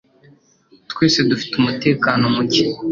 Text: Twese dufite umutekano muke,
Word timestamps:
Twese 0.91 1.19
dufite 1.29 1.53
umutekano 1.57 2.23
muke, 2.35 2.65